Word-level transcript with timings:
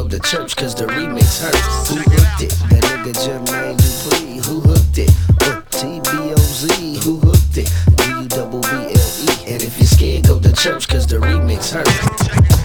Go 0.00 0.08
to 0.08 0.18
church, 0.20 0.56
cause 0.56 0.74
the 0.74 0.86
remix 0.86 1.42
hurts. 1.42 1.90
Who 1.90 1.96
hooked 1.96 2.42
it? 2.42 2.50
That 2.70 2.82
nigga 2.84 3.12
Jermaine 3.12 3.76
Dupri. 3.76 4.42
Who 4.46 4.60
hooked 4.60 4.96
it? 4.96 5.10
Uh, 5.42 5.60
TBOZ. 5.72 7.02
Who 7.04 7.18
hooked 7.18 7.58
it? 7.58 7.70
D 7.96 8.08
U 8.08 8.26
double 8.26 8.62
B 8.62 8.68
L 8.68 8.88
E. 8.88 9.52
And 9.52 9.62
if 9.62 9.76
you're 9.76 9.86
scared, 9.86 10.26
go 10.26 10.40
to 10.40 10.54
church, 10.54 10.88
cause 10.88 11.06
the 11.06 11.16
remix 11.16 11.74
hurts. 11.74 12.59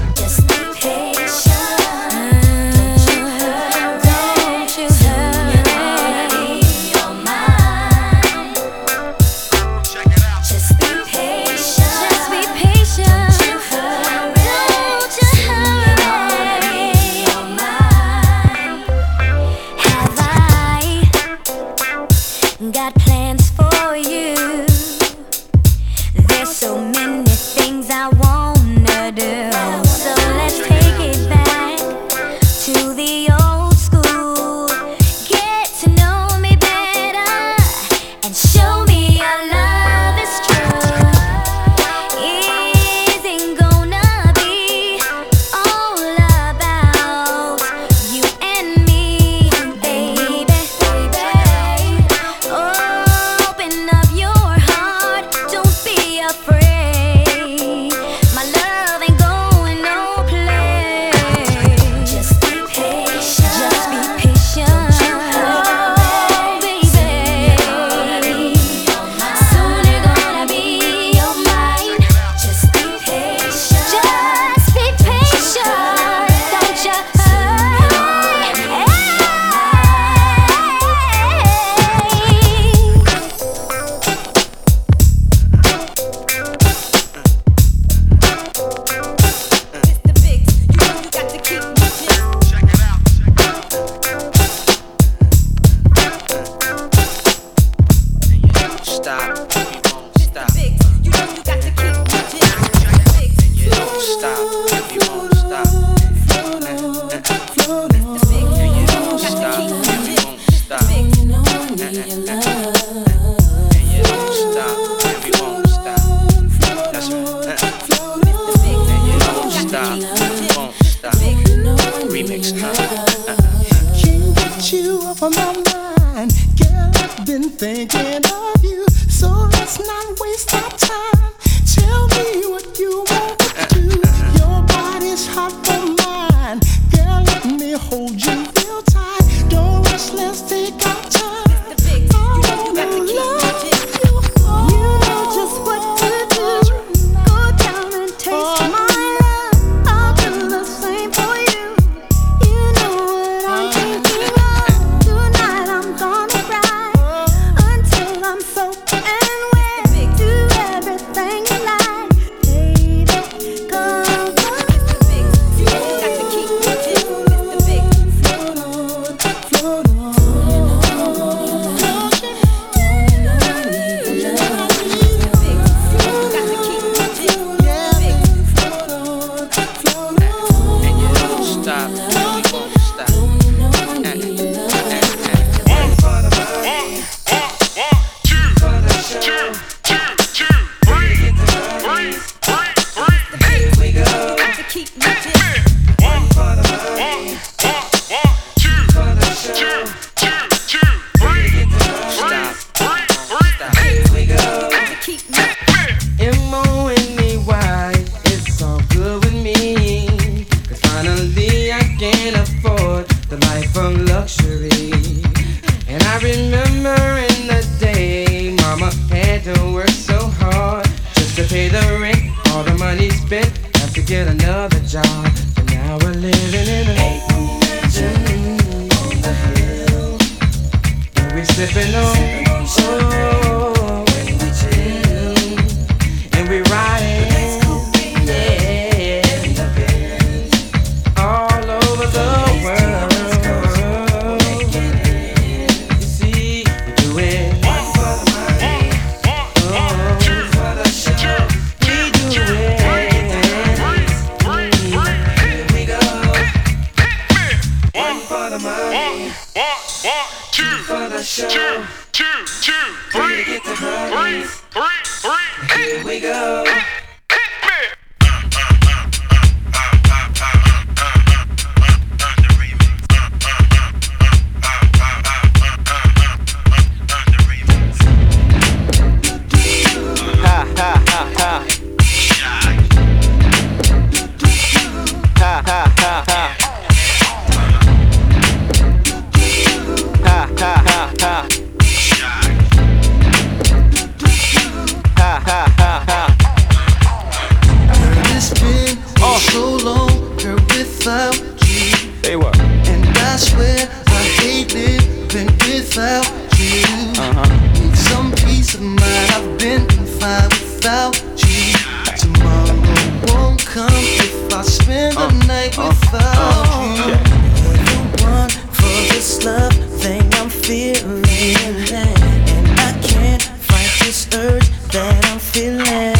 feeling, 321.55 322.15
and 322.55 322.79
I 322.79 322.91
can't 323.01 323.41
fight 323.41 323.91
this 324.03 324.27
urge 324.33 324.69
that 324.91 325.25
I'm 325.25 325.39
feeling. 325.39 326.14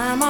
I'm 0.00 0.27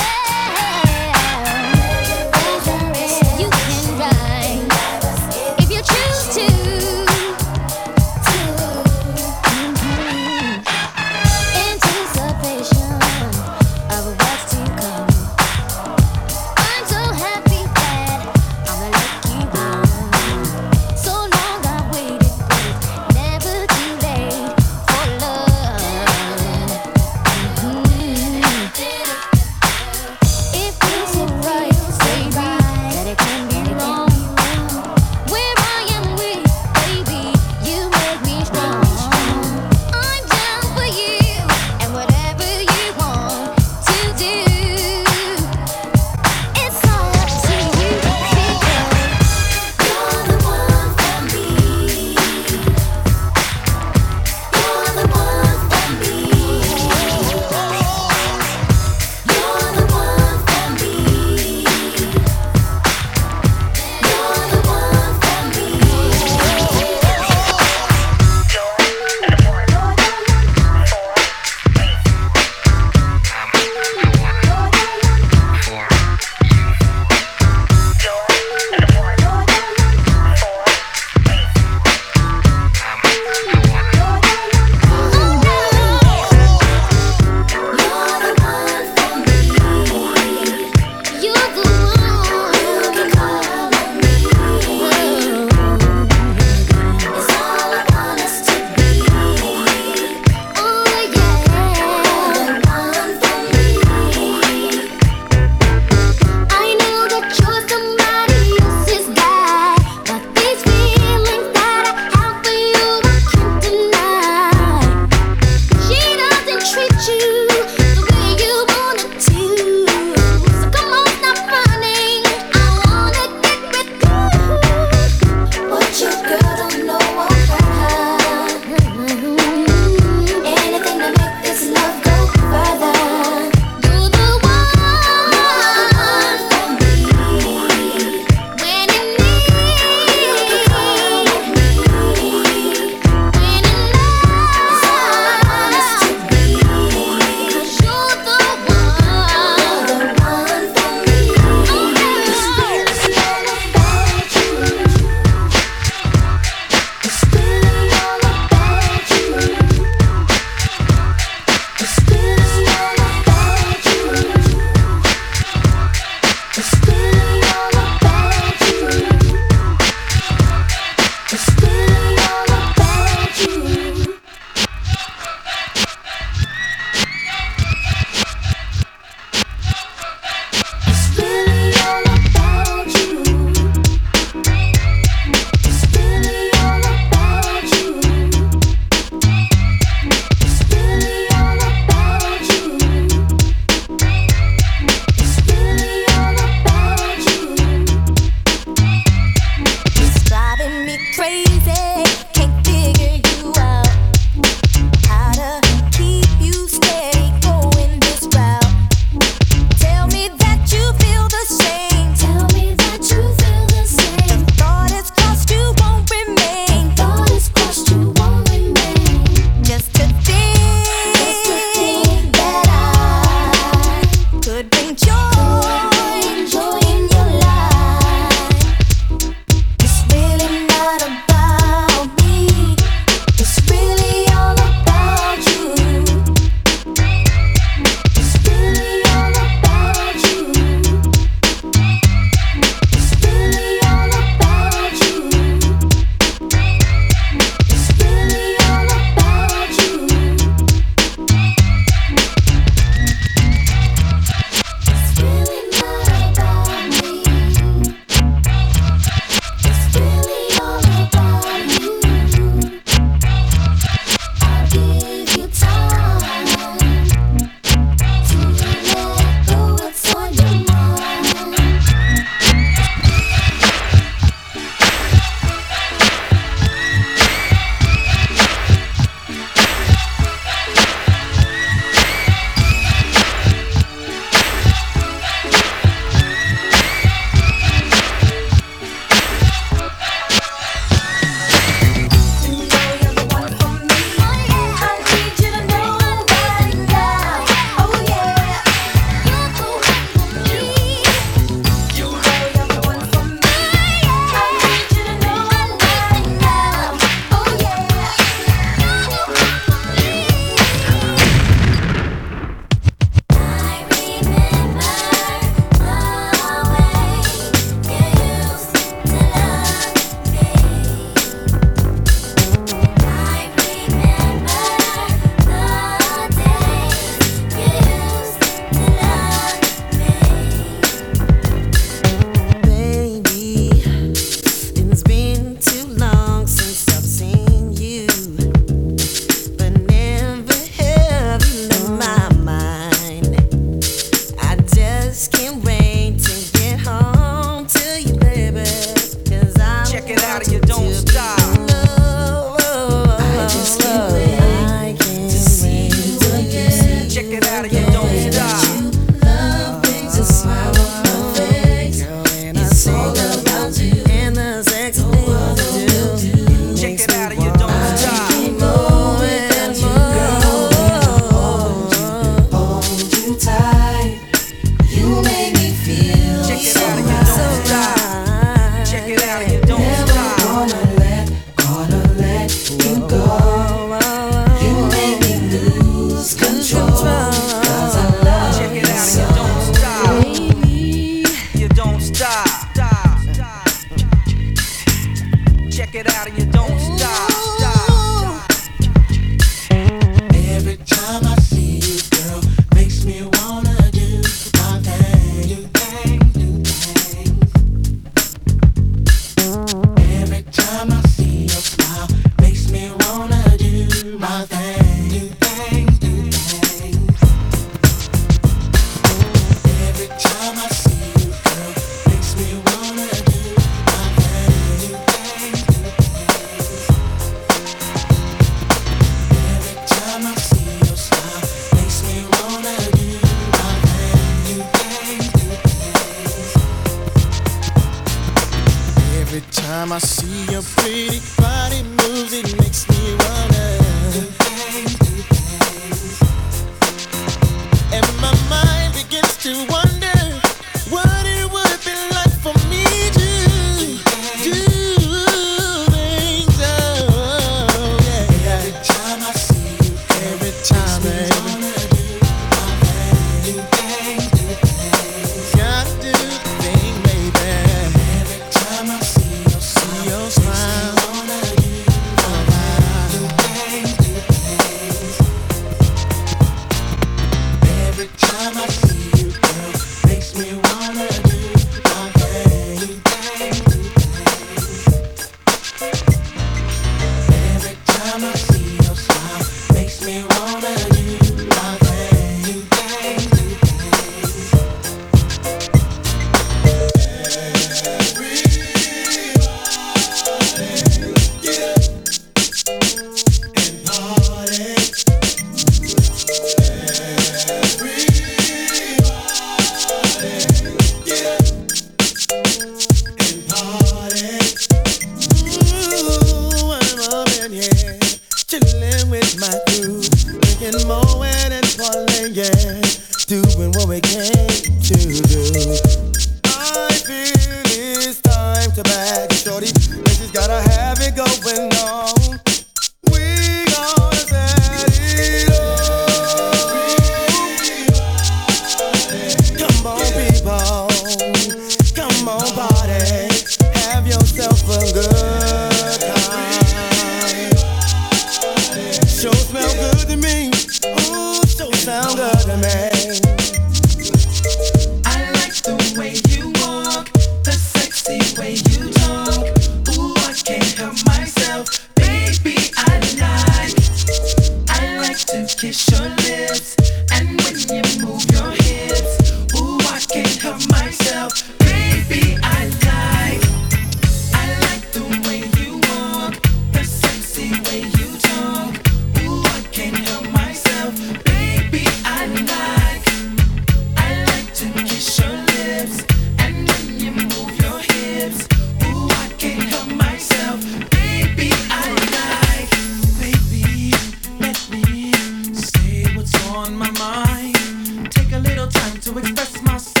to 599.01 599.17
express 599.17 599.61
myself, 599.63 600.00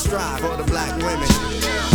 strive, 0.00 0.40
the 0.56 0.64
black 0.64 0.96
women. 1.02 1.89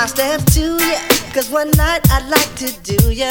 I'll 0.00 0.08
step 0.08 0.42
to 0.54 0.60
you. 0.60 0.96
Cause 1.34 1.50
one 1.50 1.70
night 1.72 2.00
I'd 2.10 2.26
like 2.30 2.54
to 2.56 2.72
do 2.80 3.12
ya. 3.12 3.28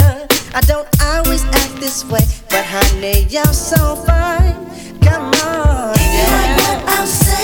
I 0.53 0.61
don't 0.67 0.87
always 1.01 1.43
act 1.43 1.77
this 1.77 2.05
way, 2.05 2.21
but 2.47 2.63
honey, 2.63 3.25
you're 3.27 3.43
so 3.45 3.95
fine. 4.05 4.53
Come 5.01 5.33
on. 5.49 5.97
Yeah. 5.97 6.29
Like 6.29 6.85
what 6.85 6.99
I'm 6.99 7.07
saying. 7.07 7.38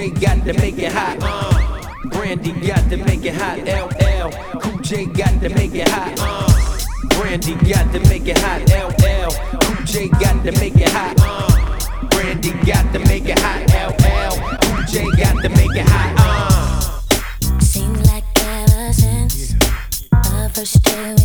J 0.00 0.08
got 0.08 0.46
to 0.46 0.54
make 0.54 0.78
it 0.78 0.90
hot. 0.90 1.18
Uh, 1.20 2.08
Brandy 2.08 2.52
got 2.66 2.88
to 2.88 2.96
make 2.96 3.22
it 3.22 3.34
hot. 3.34 3.58
LL. 3.58 4.30
Cool 4.58 4.78
J 4.78 5.04
got 5.04 5.42
to 5.42 5.50
make 5.50 5.74
it 5.74 5.86
hot. 5.90 6.14
Uh, 6.18 7.18
Brandy 7.20 7.52
got 7.68 7.92
to 7.92 8.00
make 8.08 8.26
it 8.26 8.38
hot. 8.38 8.62
LL. 8.70 9.30
Cool 9.60 9.84
J 9.84 10.08
got 10.08 10.42
to 10.42 10.52
make 10.52 10.76
it 10.76 10.88
hot. 10.88 11.16
Uh, 11.20 12.06
Brandy 12.08 12.52
got 12.64 12.90
to 12.94 12.98
make 13.00 13.26
it 13.26 13.38
hot. 13.40 13.60
LL. 13.76 14.40
Cool 14.62 14.84
J 14.86 15.04
got 15.22 15.42
to 15.42 15.50
make 15.50 15.76
it 15.76 15.86
hot. 15.86 17.02
Seems 17.60 18.10
like 18.10 18.24
ever 18.40 18.94
since 18.94 19.52
the 19.52 20.50
first 20.54 20.82
day. 20.82 21.19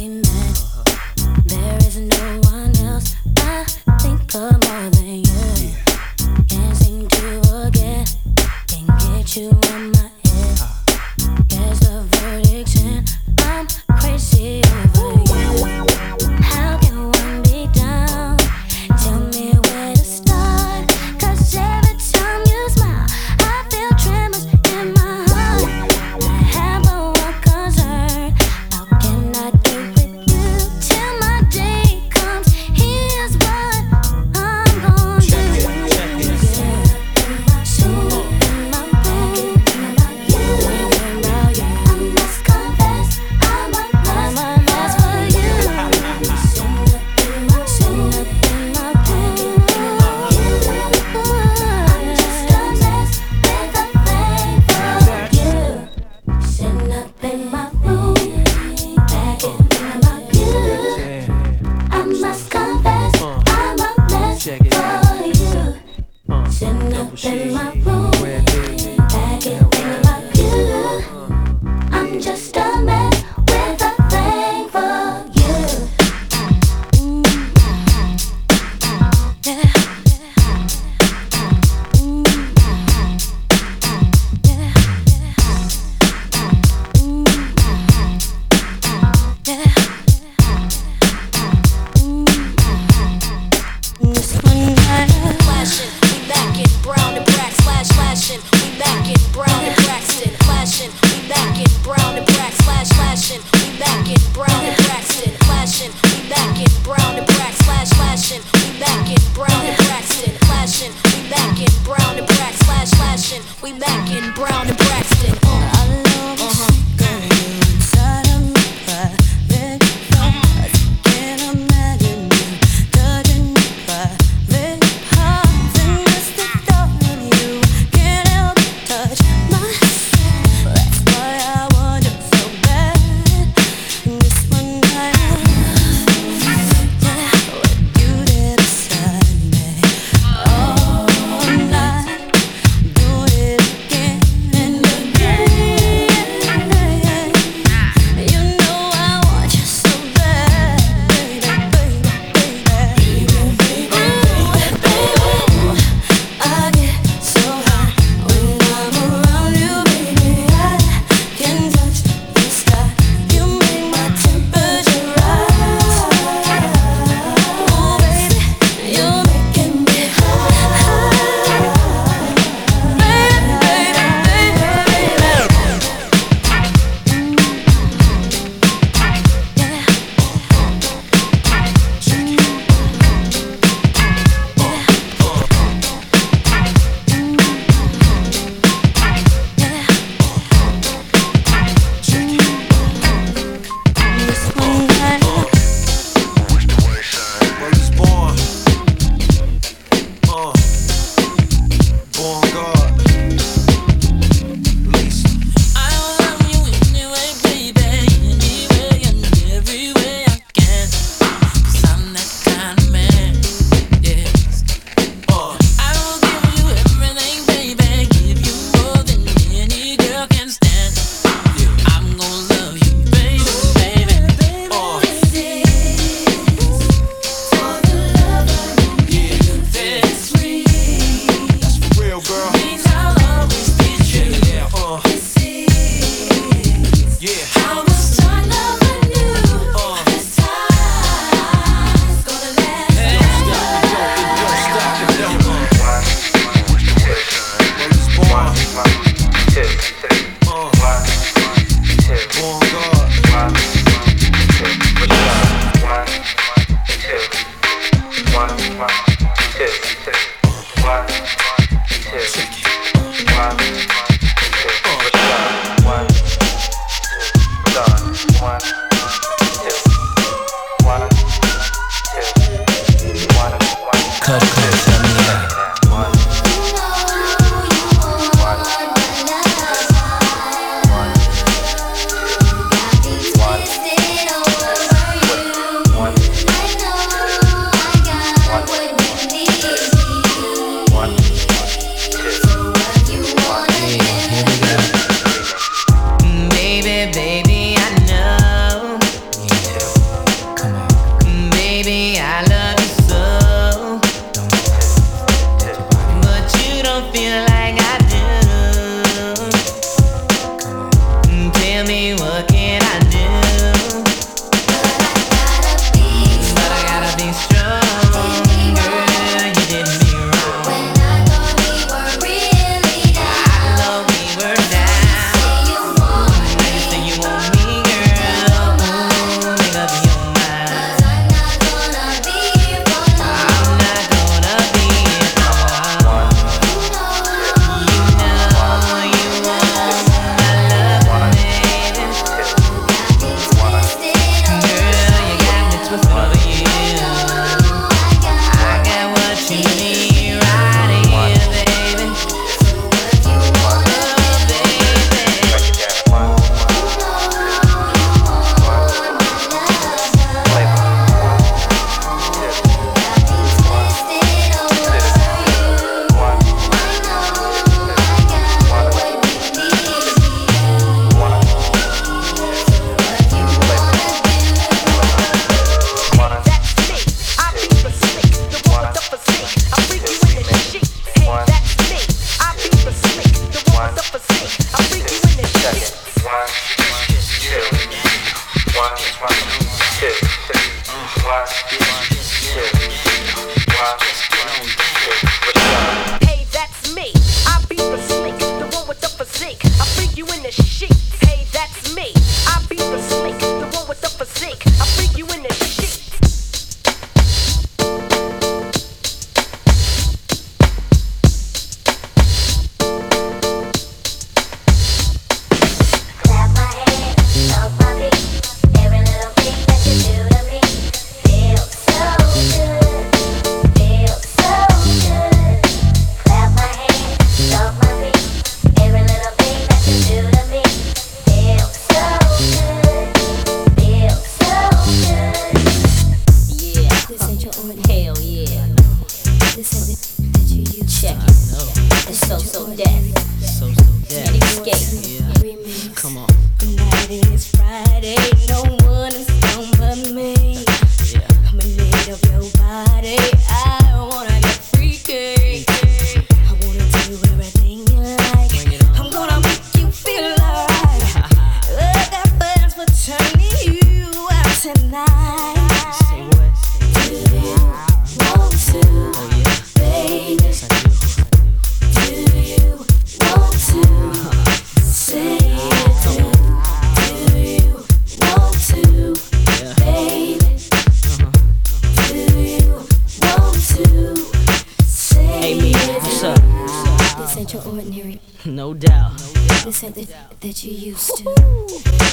This 489.65 489.83
ain't 489.83 489.95
the 489.95 490.07
that 490.41 490.63
you 490.63 490.71
used 490.71 491.17
to. 491.17 491.23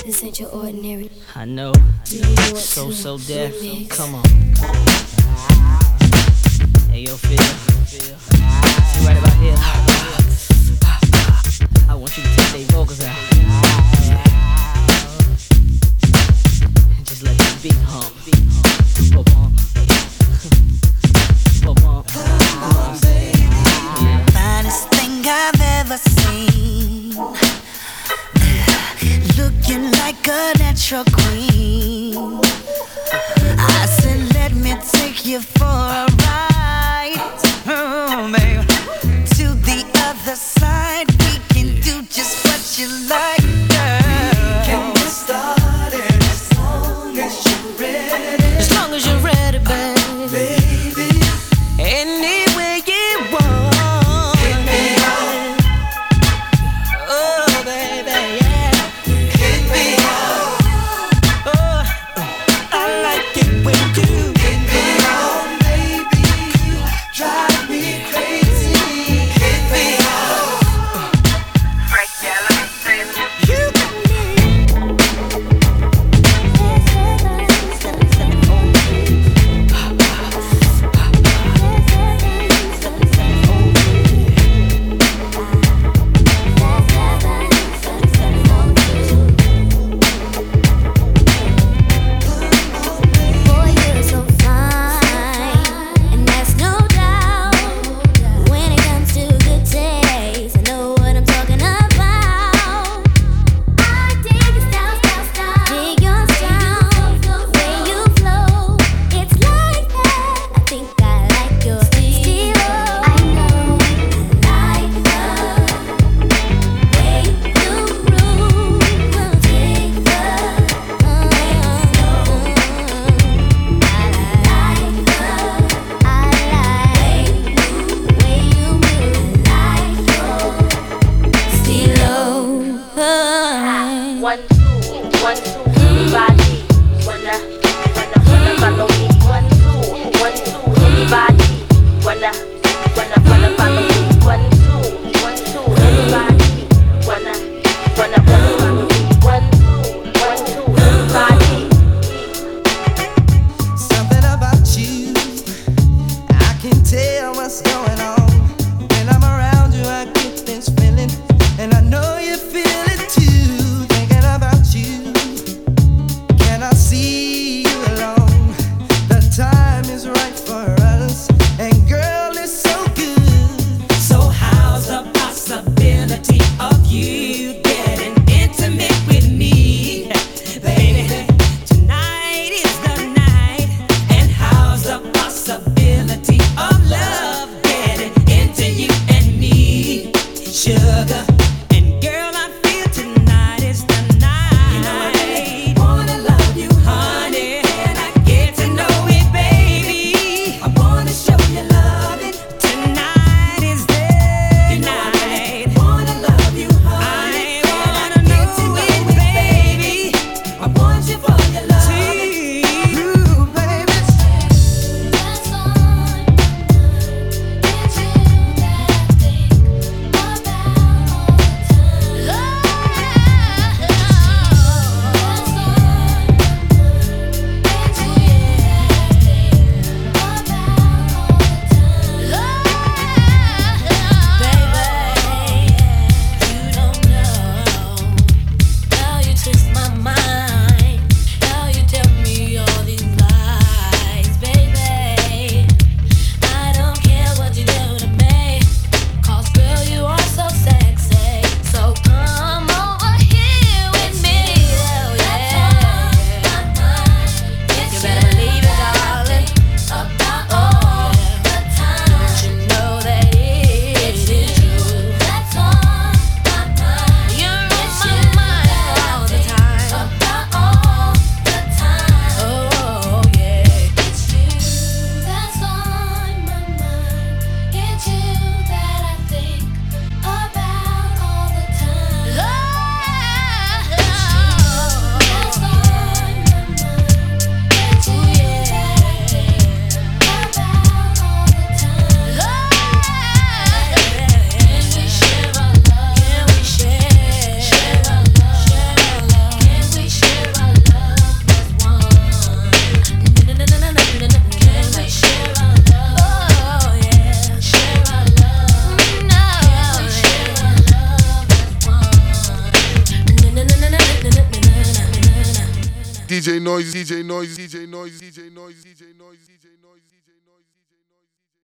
This 0.07 0.25
ain't 0.25 0.41
your 0.41 0.49
ordinary. 0.49 1.11
I 1.35 1.45
know. 1.45 1.75
So 2.55 2.91
So 2.91 3.19
Def. 3.19 3.89
Come 3.91 4.15
on. 4.15 4.25
Hey 6.91 7.01
yo, 7.01 7.15
feel. 7.19 7.37
You 8.97 9.07
right 9.07 9.19
about 9.19 9.35
here. 9.35 9.55
I 11.91 11.95
want 11.95 12.17
you 12.17 12.23
to 12.23 12.37
take 12.37 12.53
their 12.53 12.65
vocals 12.79 13.05
out. 13.05 13.17
Just 17.05 17.23
let 17.23 17.37
the 17.37 17.59
beat 17.63 17.77
hump. 17.85 18.42